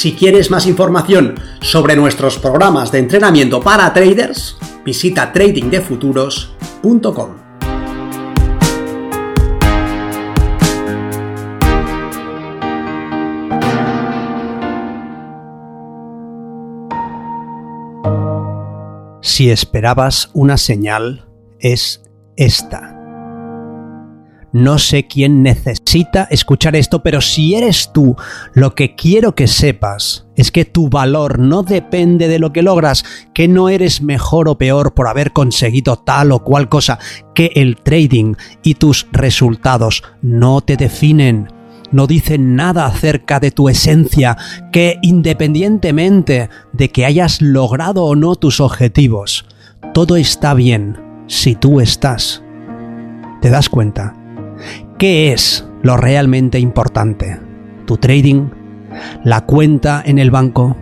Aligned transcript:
Si 0.00 0.14
quieres 0.14 0.50
más 0.50 0.66
información 0.66 1.34
sobre 1.60 1.94
nuestros 1.94 2.38
programas 2.38 2.90
de 2.90 3.00
entrenamiento 3.00 3.60
para 3.60 3.92
traders, 3.92 4.56
visita 4.82 5.30
tradingdefuturos.com. 5.30 7.36
Si 19.20 19.50
esperabas 19.50 20.30
una 20.32 20.56
señal, 20.56 21.26
es 21.58 22.02
esta. 22.36 22.99
No 24.52 24.78
sé 24.78 25.06
quién 25.06 25.42
necesita 25.42 26.24
escuchar 26.30 26.74
esto, 26.74 27.02
pero 27.02 27.20
si 27.20 27.54
eres 27.54 27.90
tú, 27.92 28.16
lo 28.52 28.74
que 28.74 28.96
quiero 28.96 29.34
que 29.34 29.46
sepas 29.46 30.26
es 30.34 30.50
que 30.50 30.64
tu 30.64 30.88
valor 30.88 31.38
no 31.38 31.62
depende 31.62 32.26
de 32.26 32.38
lo 32.38 32.52
que 32.52 32.62
logras, 32.62 33.04
que 33.32 33.46
no 33.46 33.68
eres 33.68 34.02
mejor 34.02 34.48
o 34.48 34.58
peor 34.58 34.94
por 34.94 35.06
haber 35.06 35.32
conseguido 35.32 35.96
tal 35.96 36.32
o 36.32 36.42
cual 36.42 36.68
cosa, 36.68 36.98
que 37.34 37.52
el 37.54 37.76
trading 37.76 38.34
y 38.62 38.74
tus 38.74 39.06
resultados 39.12 40.02
no 40.20 40.60
te 40.60 40.76
definen 40.76 41.48
no 41.92 42.06
dicen 42.06 42.54
nada 42.54 42.86
acerca 42.86 43.40
de 43.40 43.50
tu 43.50 43.68
esencia, 43.68 44.36
que 44.72 44.98
independientemente 45.02 46.48
de 46.72 46.88
que 46.90 47.04
hayas 47.04 47.42
logrado 47.42 48.04
o 48.04 48.14
no 48.14 48.36
tus 48.36 48.60
objetivos, 48.60 49.44
todo 49.92 50.16
está 50.16 50.54
bien 50.54 50.96
si 51.26 51.54
tú 51.56 51.80
estás. 51.80 52.44
¿Te 53.40 53.50
das 53.50 53.68
cuenta? 53.68 54.19
¿Qué 55.00 55.32
es 55.32 55.66
lo 55.80 55.96
realmente 55.96 56.58
importante? 56.58 57.40
¿Tu 57.86 57.96
trading? 57.96 58.50
¿La 59.24 59.46
cuenta 59.46 60.02
en 60.04 60.18
el 60.18 60.30
banco? 60.30 60.76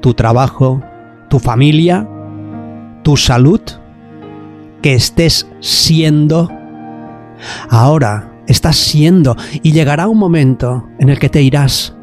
¿Tu 0.00 0.14
trabajo? 0.14 0.80
¿Tu 1.28 1.40
familia? 1.40 2.08
¿Tu 3.02 3.16
salud? 3.16 3.60
¿Que 4.82 4.94
estés 4.94 5.48
siendo? 5.58 6.48
Ahora 7.68 8.40
estás 8.46 8.76
siendo 8.76 9.34
y 9.64 9.72
llegará 9.72 10.06
un 10.06 10.18
momento 10.18 10.86
en 11.00 11.08
el 11.08 11.18
que 11.18 11.28
te 11.28 11.42
irás. 11.42 11.96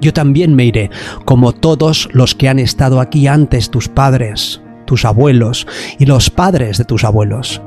Yo 0.00 0.14
también 0.14 0.54
me 0.54 0.64
iré, 0.64 0.88
como 1.26 1.52
todos 1.52 2.08
los 2.12 2.34
que 2.34 2.48
han 2.48 2.58
estado 2.58 3.02
aquí 3.02 3.26
antes, 3.26 3.68
tus 3.68 3.88
padres, 3.88 4.62
tus 4.86 5.04
abuelos 5.04 5.66
y 5.98 6.06
los 6.06 6.30
padres 6.30 6.78
de 6.78 6.86
tus 6.86 7.04
abuelos. 7.04 7.60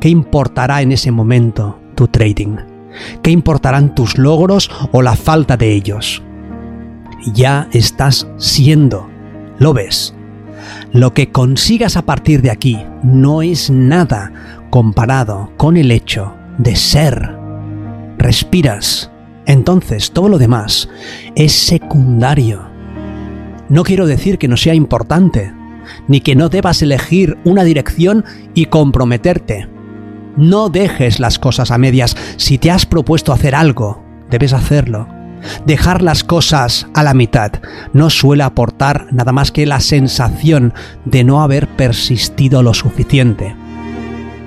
¿Qué 0.00 0.08
importará 0.08 0.82
en 0.82 0.90
ese 0.90 1.12
momento 1.12 1.79
tu 2.00 2.08
trading? 2.08 2.56
¿Qué 3.22 3.30
importarán 3.30 3.94
tus 3.94 4.16
logros 4.16 4.70
o 4.90 5.02
la 5.02 5.16
falta 5.16 5.58
de 5.58 5.74
ellos? 5.74 6.22
Ya 7.34 7.68
estás 7.72 8.26
siendo, 8.38 9.06
lo 9.58 9.74
ves. 9.74 10.14
Lo 10.94 11.12
que 11.12 11.30
consigas 11.30 11.98
a 11.98 12.06
partir 12.06 12.40
de 12.40 12.50
aquí 12.50 12.78
no 13.02 13.42
es 13.42 13.68
nada 13.68 14.32
comparado 14.70 15.52
con 15.58 15.76
el 15.76 15.90
hecho 15.90 16.34
de 16.56 16.74
ser. 16.74 17.36
Respiras. 18.16 19.10
Entonces 19.44 20.12
todo 20.12 20.30
lo 20.30 20.38
demás 20.38 20.88
es 21.34 21.52
secundario. 21.52 22.62
No 23.68 23.82
quiero 23.82 24.06
decir 24.06 24.38
que 24.38 24.48
no 24.48 24.56
sea 24.56 24.74
importante, 24.74 25.52
ni 26.08 26.22
que 26.22 26.34
no 26.34 26.48
debas 26.48 26.80
elegir 26.80 27.36
una 27.44 27.62
dirección 27.62 28.24
y 28.54 28.66
comprometerte. 28.66 29.68
No 30.36 30.68
dejes 30.68 31.20
las 31.20 31.38
cosas 31.38 31.70
a 31.70 31.78
medias. 31.78 32.16
Si 32.36 32.58
te 32.58 32.70
has 32.70 32.86
propuesto 32.86 33.32
hacer 33.32 33.54
algo, 33.54 34.02
debes 34.30 34.52
hacerlo. 34.52 35.08
Dejar 35.64 36.02
las 36.02 36.22
cosas 36.22 36.86
a 36.94 37.02
la 37.02 37.14
mitad 37.14 37.52
no 37.92 38.10
suele 38.10 38.42
aportar 38.42 39.06
nada 39.10 39.32
más 39.32 39.50
que 39.50 39.66
la 39.66 39.80
sensación 39.80 40.74
de 41.04 41.24
no 41.24 41.42
haber 41.42 41.66
persistido 41.66 42.62
lo 42.62 42.74
suficiente. 42.74 43.56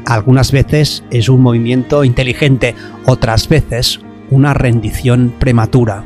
Algunas 0.05 0.51
veces 0.51 1.03
es 1.09 1.29
un 1.29 1.41
movimiento 1.41 2.03
inteligente, 2.03 2.75
otras 3.05 3.47
veces 3.47 4.01
una 4.29 4.53
rendición 4.53 5.33
prematura. 5.39 6.03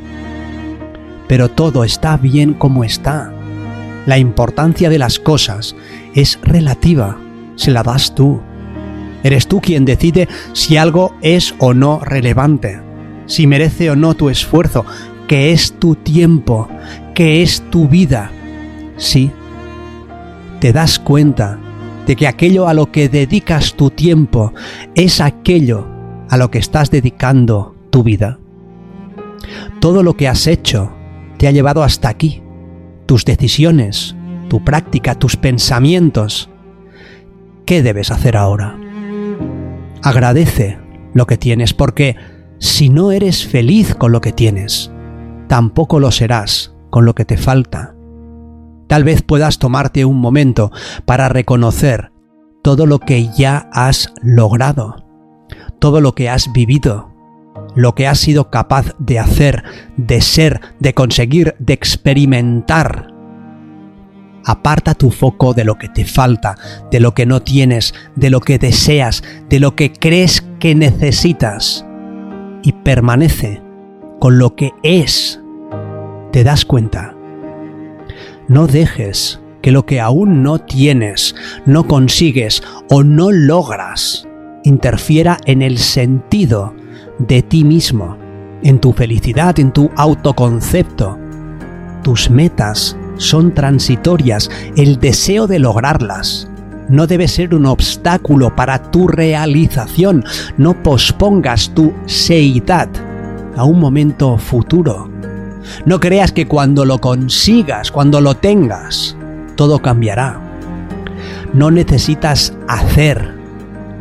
Pero 1.27 1.49
todo 1.49 1.83
está 1.83 2.15
bien 2.15 2.53
como 2.53 2.83
está 2.83 3.33
la 4.07 4.17
importancia 4.17 4.89
de 4.89 4.99
las 4.99 5.19
cosas 5.19 5.75
es 6.15 6.39
relativa, 6.41 7.17
se 7.57 7.71
la 7.71 7.83
das 7.83 8.15
tú. 8.15 8.41
Eres 9.27 9.49
tú 9.49 9.59
quien 9.59 9.83
decide 9.83 10.29
si 10.53 10.77
algo 10.77 11.13
es 11.21 11.53
o 11.59 11.73
no 11.73 11.99
relevante, 11.99 12.79
si 13.25 13.45
merece 13.45 13.89
o 13.91 13.95
no 13.97 14.13
tu 14.13 14.29
esfuerzo, 14.29 14.85
que 15.27 15.51
es 15.51 15.73
tu 15.73 15.95
tiempo, 15.95 16.69
que 17.13 17.43
es 17.43 17.61
tu 17.69 17.89
vida. 17.89 18.31
Sí, 18.95 19.29
te 20.61 20.71
das 20.71 20.97
cuenta 20.97 21.59
de 22.05 22.15
que 22.15 22.25
aquello 22.25 22.69
a 22.69 22.73
lo 22.73 22.89
que 22.89 23.09
dedicas 23.09 23.73
tu 23.73 23.89
tiempo 23.89 24.53
es 24.95 25.19
aquello 25.19 25.85
a 26.29 26.37
lo 26.37 26.49
que 26.49 26.59
estás 26.59 26.89
dedicando 26.89 27.75
tu 27.89 28.03
vida. 28.03 28.39
Todo 29.81 30.03
lo 30.03 30.15
que 30.15 30.29
has 30.29 30.47
hecho 30.47 30.93
te 31.35 31.49
ha 31.49 31.51
llevado 31.51 31.83
hasta 31.83 32.07
aquí 32.07 32.41
tus 33.05 33.25
decisiones, 33.25 34.15
tu 34.47 34.63
práctica, 34.63 35.15
tus 35.15 35.35
pensamientos. 35.35 36.49
¿Qué 37.65 37.83
debes 37.83 38.09
hacer 38.09 38.37
ahora? 38.37 38.86
Agradece 40.03 40.79
lo 41.13 41.25
que 41.25 41.37
tienes 41.37 41.73
porque 41.73 42.15
si 42.59 42.89
no 42.89 43.11
eres 43.11 43.45
feliz 43.45 43.95
con 43.95 44.11
lo 44.11 44.21
que 44.21 44.31
tienes, 44.31 44.91
tampoco 45.47 45.99
lo 45.99 46.11
serás 46.11 46.75
con 46.89 47.05
lo 47.05 47.15
que 47.15 47.25
te 47.25 47.37
falta. 47.37 47.95
Tal 48.87 49.03
vez 49.03 49.21
puedas 49.21 49.59
tomarte 49.59 50.05
un 50.05 50.19
momento 50.19 50.71
para 51.05 51.29
reconocer 51.29 52.11
todo 52.63 52.85
lo 52.85 52.99
que 52.99 53.29
ya 53.37 53.69
has 53.71 54.13
logrado, 54.21 55.05
todo 55.79 56.01
lo 56.01 56.15
que 56.15 56.29
has 56.29 56.51
vivido, 56.53 57.13
lo 57.75 57.95
que 57.95 58.07
has 58.07 58.19
sido 58.19 58.49
capaz 58.49 58.95
de 58.97 59.19
hacer, 59.19 59.63
de 59.97 60.21
ser, 60.21 60.61
de 60.79 60.93
conseguir, 60.93 61.55
de 61.59 61.73
experimentar. 61.73 63.13
Aparta 64.47 64.93
tu 64.93 65.11
foco 65.11 65.53
de 65.53 65.65
lo 65.65 65.77
que 65.77 65.89
te 65.89 66.05
falta, 66.05 66.55
de 66.89 66.99
lo 66.99 67.13
que 67.13 67.25
no 67.25 67.41
tienes, 67.41 67.93
de 68.15 68.29
lo 68.29 68.39
que 68.39 68.57
deseas, 68.57 69.23
de 69.49 69.59
lo 69.59 69.75
que 69.75 69.91
crees 69.91 70.41
que 70.59 70.73
necesitas 70.73 71.85
y 72.63 72.71
permanece 72.71 73.61
con 74.19 74.39
lo 74.39 74.55
que 74.55 74.71
es. 74.83 75.41
¿Te 76.31 76.43
das 76.43 76.63
cuenta? 76.65 77.13
No 78.47 78.67
dejes 78.67 79.41
que 79.61 79.71
lo 79.71 79.85
que 79.85 79.99
aún 79.99 80.43
no 80.43 80.59
tienes, 80.59 81.35
no 81.65 81.85
consigues 81.85 82.63
o 82.89 83.03
no 83.03 83.31
logras 83.31 84.27
interfiera 84.67 85.37
en 85.45 85.61
el 85.61 85.77
sentido 85.77 86.73
de 87.19 87.41
ti 87.41 87.63
mismo, 87.63 88.17
en 88.63 88.79
tu 88.79 88.93
felicidad, 88.93 89.59
en 89.59 89.71
tu 89.71 89.89
autoconcepto. 89.95 91.17
Tus 92.03 92.29
metas 92.29 92.97
son 93.17 93.53
transitorias, 93.53 94.49
el 94.75 94.99
deseo 94.99 95.47
de 95.47 95.59
lograrlas 95.59 96.47
no 96.89 97.05
debe 97.05 97.27
ser 97.27 97.53
un 97.53 97.65
obstáculo 97.65 98.55
para 98.55 98.91
tu 98.91 99.07
realización. 99.07 100.23
No 100.57 100.81
pospongas 100.83 101.71
tu 101.73 101.93
seidad 102.05 102.89
a 103.55 103.63
un 103.65 103.79
momento 103.79 104.37
futuro. 104.37 105.09
No 105.85 105.99
creas 105.99 106.31
que 106.31 106.47
cuando 106.47 106.85
lo 106.85 106.99
consigas, 106.99 107.91
cuando 107.91 108.21
lo 108.21 108.35
tengas, 108.35 109.17
todo 109.55 109.79
cambiará. 109.79 110.39
No 111.53 111.71
necesitas 111.71 112.53
hacer, 112.67 113.33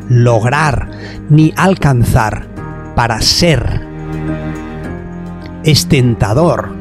lograr 0.09 0.91
ni 1.29 1.53
alcanzar 1.57 2.47
para 2.95 3.21
ser. 3.21 3.85
Es 5.65 5.87
tentador 5.87 6.76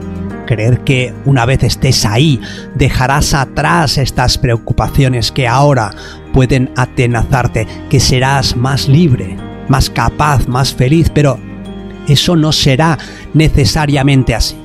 creer 0.45 0.81
que 0.81 1.13
una 1.25 1.45
vez 1.45 1.63
estés 1.63 2.05
ahí 2.05 2.39
dejarás 2.75 3.33
atrás 3.33 3.97
estas 3.97 4.37
preocupaciones 4.37 5.31
que 5.31 5.47
ahora 5.47 5.91
pueden 6.33 6.71
atenazarte, 6.75 7.67
que 7.89 7.99
serás 7.99 8.55
más 8.55 8.87
libre, 8.87 9.37
más 9.67 9.89
capaz, 9.89 10.47
más 10.47 10.73
feliz, 10.73 11.09
pero 11.13 11.39
eso 12.07 12.35
no 12.35 12.51
será 12.51 12.97
necesariamente 13.33 14.35
así. 14.35 14.55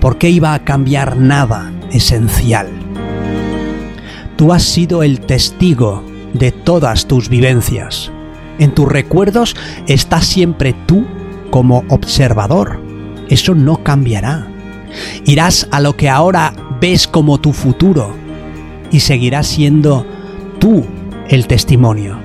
¿Por 0.00 0.18
qué 0.18 0.30
iba 0.30 0.54
a 0.54 0.64
cambiar 0.64 1.16
nada 1.16 1.72
esencial? 1.90 2.68
Tú 4.36 4.52
has 4.52 4.62
sido 4.62 5.02
el 5.02 5.20
testigo 5.20 6.04
de 6.32 6.52
todas 6.52 7.06
tus 7.06 7.28
vivencias. 7.28 8.10
En 8.58 8.72
tus 8.72 8.88
recuerdos 8.88 9.56
estás 9.88 10.26
siempre 10.26 10.74
tú 10.86 11.04
como 11.50 11.84
observador. 11.88 12.80
Eso 13.28 13.54
no 13.54 13.82
cambiará. 13.82 14.48
Irás 15.24 15.68
a 15.70 15.80
lo 15.80 15.96
que 15.96 16.08
ahora 16.08 16.52
ves 16.80 17.06
como 17.06 17.38
tu 17.38 17.52
futuro 17.52 18.14
y 18.90 19.00
seguirás 19.00 19.46
siendo 19.46 20.06
tú 20.58 20.84
el 21.28 21.46
testimonio. 21.46 22.18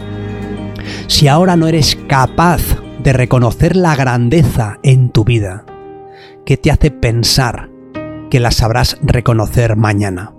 Si 1.08 1.28
ahora 1.28 1.56
no 1.56 1.68
eres 1.68 1.98
capaz 2.08 2.62
de 3.02 3.14
reconocer 3.14 3.76
la 3.76 3.96
grandeza 3.96 4.78
en 4.84 5.10
tu 5.10 5.24
vida, 5.24 5.66
¿qué 6.46 6.58
te 6.58 6.72
hace 6.72 6.92
pensar 6.92 7.70
que 8.30 8.40
la 8.40 8.52
sabrás 8.52 8.98
reconocer 9.02 9.76
mañana? 9.76 10.34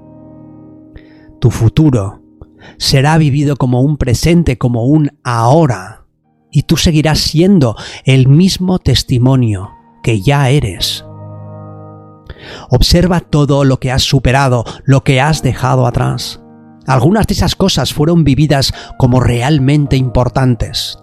Tu 1.41 1.51
futuro 1.51 2.23
será 2.79 3.19
vivido 3.19 3.57
como 3.57 3.81
un 3.81 3.97
presente, 3.97 4.59
como 4.59 4.85
un 4.85 5.11
ahora, 5.25 6.05
y 6.51 6.63
tú 6.63 6.77
seguirás 6.77 7.19
siendo 7.21 7.77
el 8.05 8.29
mismo 8.29 8.79
testimonio 8.79 9.71
que 10.03 10.21
ya 10.21 10.51
eres. 10.51 11.05
Observa 12.71 13.21
todo 13.21 13.65
lo 13.65 13.79
que 13.79 13.91
has 13.91 14.03
superado, 14.03 14.65
lo 14.85 15.03
que 15.03 15.21
has 15.21 15.43
dejado 15.43 15.87
atrás. 15.87 16.41
Algunas 16.87 17.27
de 17.27 17.35
esas 17.35 17.55
cosas 17.55 17.93
fueron 17.95 18.25
vividas 18.25 18.73
como 18.99 19.21
realmente 19.21 19.97
importantes. 19.97 20.99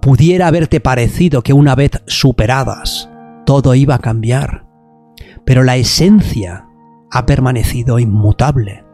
Pudiera 0.00 0.46
haberte 0.46 0.80
parecido 0.80 1.42
que 1.42 1.52
una 1.52 1.74
vez 1.74 2.02
superadas, 2.06 3.08
todo 3.46 3.74
iba 3.74 3.96
a 3.96 4.00
cambiar, 4.00 4.66
pero 5.44 5.64
la 5.64 5.76
esencia 5.76 6.66
ha 7.10 7.26
permanecido 7.26 7.98
inmutable. 7.98 8.84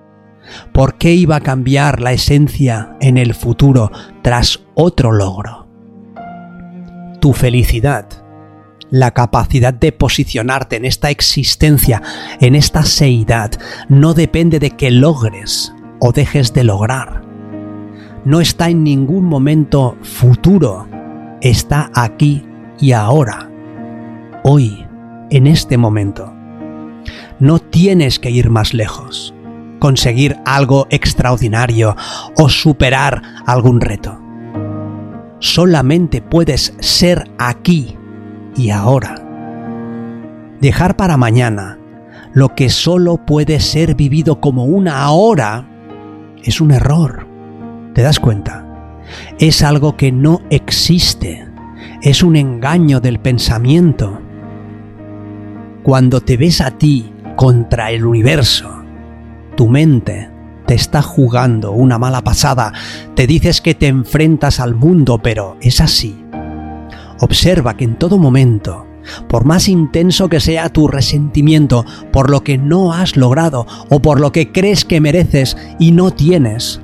¿Por 0.73 0.97
qué 0.97 1.15
iba 1.15 1.37
a 1.37 1.41
cambiar 1.41 2.01
la 2.01 2.13
esencia 2.13 2.97
en 3.01 3.19
el 3.19 3.35
futuro 3.35 3.91
tras 4.23 4.61
otro 4.75 5.13
logro? 5.13 5.69
Tu 7.21 7.33
felicidad, 7.33 8.07
la 8.91 9.13
capacidad 9.13 9.75
de 9.75 9.93
posicionarte 9.93 10.77
en 10.77 10.85
esta 10.85 11.11
existencia, 11.11 12.03
en 12.41 12.55
esta 12.55 12.83
seidad, 12.85 13.53
no 13.89 14.15
depende 14.15 14.59
de 14.59 14.71
que 14.71 14.91
logres 14.91 15.73
o 16.01 16.13
dejes 16.13 16.53
de 16.53 16.65
lograr. 16.65 17.23
No 18.25 18.41
está 18.41 18.69
en 18.69 18.85
ningún 18.85 19.25
momento 19.25 19.97
futuro, 20.03 20.89
está 21.41 21.91
aquí 21.95 22.45
y 22.81 22.93
ahora, 22.93 23.51
hoy, 24.45 24.87
en 25.31 25.47
este 25.47 25.77
momento. 25.77 26.33
No 27.39 27.59
tienes 27.59 28.19
que 28.19 28.31
ir 28.31 28.51
más 28.51 28.75
lejos, 28.75 29.35
conseguir 29.79 30.37
algo 30.45 30.87
extraordinario 30.91 31.97
o 32.37 32.49
superar 32.49 33.23
algún 33.47 33.81
reto. 33.81 34.21
Solamente 35.39 36.21
puedes 36.21 36.75
ser 36.81 37.31
aquí 37.39 37.98
y 38.57 38.71
ahora. 38.71 39.15
Dejar 40.61 40.97
para 40.97 41.17
mañana 41.17 41.79
lo 42.33 42.55
que 42.55 42.69
solo 42.69 43.17
puede 43.17 43.61
ser 43.61 43.95
vivido 43.95 44.41
como 44.41 44.65
una 44.65 45.03
ahora 45.03 45.69
es 46.43 46.61
un 46.61 46.71
error. 46.71 47.27
¿Te 47.95 48.03
das 48.03 48.21
cuenta? 48.21 48.65
Es 49.39 49.63
algo 49.63 49.97
que 49.97 50.13
no 50.13 50.43
existe. 50.51 51.47
Es 52.03 52.23
un 52.23 52.37
engaño 52.37 53.01
del 53.01 53.19
pensamiento. 53.19 54.21
Cuando 55.83 56.21
te 56.21 56.37
ves 56.37 56.61
a 56.61 56.73
ti 56.73 57.13
contra 57.37 57.91
el 57.91 58.05
universo, 58.05 58.83
tu 59.57 59.69
mente 59.69 60.31
te 60.67 60.75
está 60.75 61.01
jugando 61.03 61.73
una 61.73 61.99
mala 61.99 62.23
pasada. 62.23 62.73
Te 63.15 63.27
dices 63.27 63.61
que 63.61 63.75
te 63.75 63.87
enfrentas 63.87 64.61
al 64.61 64.75
mundo, 64.75 65.19
pero 65.23 65.57
es 65.61 65.81
así. 65.81 66.28
Observa 67.21 67.77
que 67.77 67.85
en 67.85 67.97
todo 67.97 68.19
momento 68.19 68.89
por 69.29 69.45
más 69.45 69.69
intenso 69.69 70.29
que 70.29 70.41
sea 70.41 70.69
tu 70.69 70.89
resentimiento 70.89 71.85
por 72.13 72.31
lo 72.31 72.43
que 72.43 72.59
no 72.59 72.93
has 72.93 73.17
logrado 73.17 73.67
o 73.89 74.01
por 74.01 74.21
lo 74.21 74.33
que 74.33 74.53
crees 74.53 74.85
que 74.85 75.01
mereces 75.01 75.57
y 75.79 75.93
no 75.93 76.11
tienes, 76.11 76.81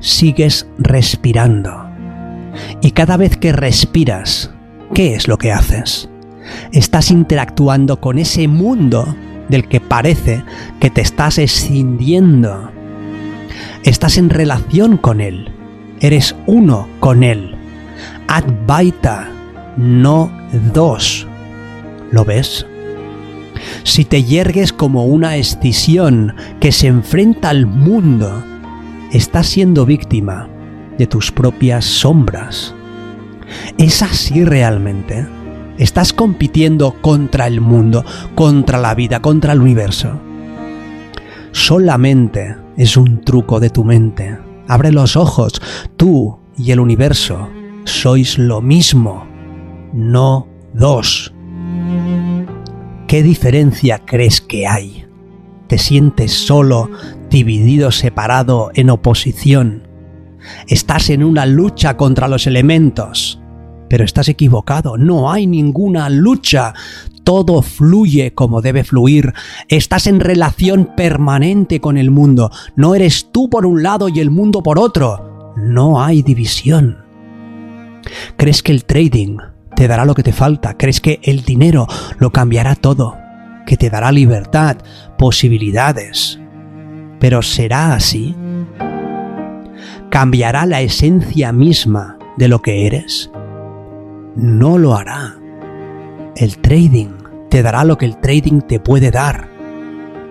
sigues 0.00 0.66
respirando. 0.78 1.86
Y 2.80 2.92
cada 2.92 3.16
vez 3.16 3.36
que 3.36 3.52
respiras, 3.52 4.50
¿qué 4.94 5.14
es 5.14 5.28
lo 5.28 5.38
que 5.38 5.52
haces? 5.52 6.08
Estás 6.72 7.10
interactuando 7.10 8.00
con 8.00 8.18
ese 8.18 8.48
mundo 8.48 9.14
del 9.48 9.68
que 9.68 9.80
parece 9.80 10.42
que 10.80 10.90
te 10.90 11.00
estás 11.00 11.38
escindiendo. 11.38 12.70
Estás 13.82 14.16
en 14.16 14.30
relación 14.30 14.96
con 14.96 15.20
él. 15.20 15.52
Eres 16.00 16.34
uno 16.46 16.88
con 17.00 17.22
él. 17.22 17.56
Advaita, 18.28 19.30
no 19.76 20.30
dos. 20.72 21.26
¿Lo 22.10 22.24
ves? 22.24 22.66
Si 23.84 24.04
te 24.04 24.24
yergues 24.24 24.72
como 24.72 25.06
una 25.06 25.36
escisión 25.36 26.34
que 26.60 26.72
se 26.72 26.86
enfrenta 26.86 27.50
al 27.50 27.66
mundo, 27.66 28.44
estás 29.12 29.46
siendo 29.46 29.86
víctima 29.86 30.48
de 30.98 31.06
tus 31.06 31.30
propias 31.32 31.84
sombras. 31.84 32.74
¿Es 33.78 34.02
así 34.02 34.44
realmente? 34.44 35.26
Estás 35.78 36.12
compitiendo 36.12 37.00
contra 37.00 37.46
el 37.46 37.60
mundo, 37.60 38.04
contra 38.34 38.78
la 38.78 38.94
vida, 38.94 39.20
contra 39.20 39.52
el 39.52 39.60
universo. 39.60 40.20
Solamente 41.52 42.56
es 42.76 42.96
un 42.96 43.20
truco 43.22 43.60
de 43.60 43.70
tu 43.70 43.84
mente. 43.84 44.38
Abre 44.68 44.90
los 44.90 45.16
ojos. 45.16 45.60
Tú 45.96 46.38
y 46.56 46.70
el 46.70 46.80
universo 46.80 47.48
sois 47.84 48.38
lo 48.38 48.60
mismo, 48.60 49.25
no 49.92 50.48
dos. 50.74 51.32
¿Qué 53.06 53.22
diferencia 53.22 54.00
crees 54.04 54.40
que 54.40 54.66
hay? 54.66 55.06
¿Te 55.68 55.78
sientes 55.78 56.32
solo, 56.32 56.90
dividido, 57.30 57.90
separado, 57.90 58.70
en 58.74 58.90
oposición? 58.90 59.86
Estás 60.66 61.10
en 61.10 61.24
una 61.24 61.46
lucha 61.46 61.96
contra 61.96 62.28
los 62.28 62.46
elementos. 62.46 63.40
Pero 63.88 64.04
estás 64.04 64.28
equivocado, 64.28 64.96
no 64.96 65.30
hay 65.30 65.46
ninguna 65.46 66.08
lucha. 66.08 66.74
Todo 67.22 67.62
fluye 67.62 68.34
como 68.34 68.60
debe 68.60 68.84
fluir. 68.84 69.32
Estás 69.68 70.06
en 70.06 70.20
relación 70.20 70.90
permanente 70.96 71.80
con 71.80 71.96
el 71.96 72.10
mundo. 72.10 72.50
No 72.74 72.94
eres 72.94 73.30
tú 73.32 73.48
por 73.48 73.66
un 73.66 73.82
lado 73.82 74.08
y 74.08 74.20
el 74.20 74.30
mundo 74.30 74.62
por 74.62 74.78
otro. 74.78 75.54
No 75.56 76.02
hay 76.02 76.22
división. 76.22 76.98
¿Crees 78.36 78.62
que 78.62 78.72
el 78.72 78.84
trading 78.84 79.38
te 79.76 79.86
dará 79.86 80.04
lo 80.04 80.14
que 80.14 80.24
te 80.24 80.32
falta. 80.32 80.74
Crees 80.74 81.00
que 81.00 81.20
el 81.22 81.44
dinero 81.44 81.86
lo 82.18 82.32
cambiará 82.32 82.74
todo, 82.74 83.16
que 83.66 83.76
te 83.76 83.90
dará 83.90 84.10
libertad, 84.10 84.78
posibilidades. 85.18 86.40
Pero 87.20 87.42
¿será 87.42 87.94
así? 87.94 88.34
¿Cambiará 90.10 90.66
la 90.66 90.80
esencia 90.80 91.52
misma 91.52 92.18
de 92.38 92.48
lo 92.48 92.62
que 92.62 92.86
eres? 92.86 93.30
No 94.34 94.78
lo 94.78 94.96
hará. 94.96 95.36
El 96.36 96.58
trading 96.58 97.18
te 97.50 97.62
dará 97.62 97.84
lo 97.84 97.98
que 97.98 98.06
el 98.06 98.18
trading 98.18 98.62
te 98.62 98.80
puede 98.80 99.10
dar. 99.10 99.48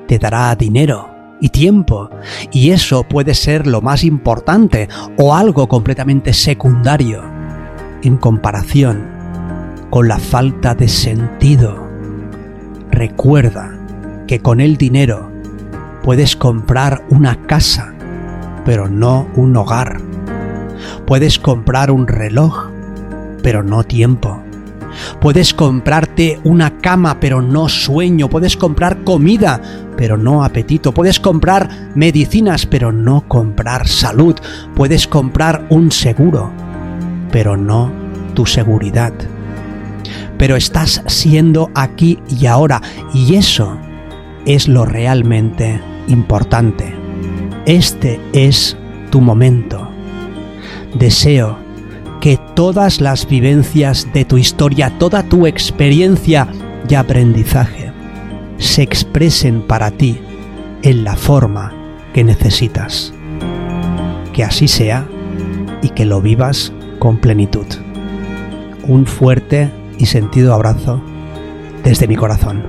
Te 0.07 0.17
dará 0.17 0.55
dinero 0.55 1.09
y 1.39 1.49
tiempo. 1.49 2.09
Y 2.51 2.71
eso 2.71 3.03
puede 3.03 3.35
ser 3.35 3.67
lo 3.67 3.81
más 3.81 4.03
importante 4.03 4.89
o 5.17 5.35
algo 5.35 5.67
completamente 5.67 6.33
secundario 6.33 7.23
en 8.01 8.17
comparación 8.17 9.14
con 9.95 10.09
la 10.09 10.19
falta 10.19 10.75
de 10.75 10.89
sentido. 10.89 11.87
Recuerda 12.91 13.71
que 14.27 14.41
con 14.41 14.59
el 14.59 14.75
dinero 14.75 15.31
puedes 16.03 16.35
comprar 16.35 17.05
una 17.09 17.47
casa, 17.47 17.93
pero 18.65 18.89
no 18.89 19.29
un 19.37 19.55
hogar. 19.55 20.01
Puedes 21.07 21.39
comprar 21.39 21.91
un 21.91 22.07
reloj, 22.07 22.71
pero 23.41 23.63
no 23.63 23.85
tiempo. 23.85 24.43
Puedes 25.21 25.53
comprarte 25.53 26.41
una 26.43 26.77
cama, 26.79 27.21
pero 27.21 27.41
no 27.41 27.69
sueño. 27.69 28.27
Puedes 28.27 28.57
comprar 28.57 29.05
comida, 29.05 29.61
pero 29.95 30.17
no 30.17 30.43
apetito. 30.43 30.93
Puedes 30.93 31.21
comprar 31.21 31.69
medicinas, 31.95 32.65
pero 32.65 32.91
no 32.91 33.29
comprar 33.29 33.87
salud. 33.87 34.35
Puedes 34.75 35.07
comprar 35.07 35.65
un 35.69 35.89
seguro, 35.89 36.51
pero 37.31 37.55
no 37.55 37.89
tu 38.33 38.45
seguridad 38.45 39.13
pero 40.38 40.56
estás 40.56 41.01
siendo 41.08 41.70
aquí 41.75 42.20
y 42.30 42.46
ahora 42.46 42.82
y 43.13 43.36
eso 43.36 43.77
es 44.46 44.68
lo 44.68 44.86
realmente 44.86 45.82
importante. 46.08 46.94
Este 47.65 48.20
es 48.34 48.77
tu 49.10 49.22
momento. 49.22 49.89
Deseo 50.94 51.58
que 52.22 52.39
todas 52.56 53.01
las 53.01 53.27
vivencias 53.27 54.08
de 54.13 54.25
tu 54.25 54.38
historia, 54.38 54.92
toda 54.98 55.24
tu 55.24 55.48
experiencia 55.48 56.48
y 56.89 56.96
aprendizaje 56.96 57.92
se 58.58 58.82
expresen 58.82 59.62
para 59.62 59.92
ti 59.92 60.20
en 60.82 61.04
la 61.04 61.15
forma 61.15 61.74
que 62.13 62.24
necesitas. 62.24 63.13
Que 64.34 64.44
así 64.44 64.68
sea 64.68 65.08
y 65.82 65.89
que 65.89 66.06
lo 66.06 66.22
vivas 66.22 66.72
con 67.00 67.18
plenitud. 67.18 67.65
Un 68.88 69.06
fuerte 69.06 69.70
y 69.97 70.05
sentido 70.05 70.53
abrazo 70.53 71.01
desde 71.83 72.07
mi 72.07 72.15
corazón. 72.15 72.63